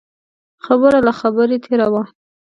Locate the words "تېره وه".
1.65-2.03